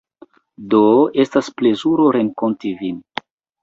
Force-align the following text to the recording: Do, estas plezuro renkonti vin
Do, 0.75 0.79
estas 1.25 1.53
plezuro 1.61 2.11
renkonti 2.19 2.77
vin 2.85 3.03